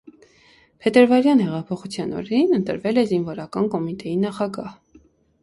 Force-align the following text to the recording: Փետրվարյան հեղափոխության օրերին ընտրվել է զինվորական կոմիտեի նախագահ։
Փետրվարյան 0.85 1.43
հեղափոխության 1.45 2.15
օրերին 2.21 2.57
ընտրվել 2.59 3.01
է 3.03 3.05
զինվորական 3.13 3.71
կոմիտեի 3.77 4.17
նախագահ։ 4.25 4.75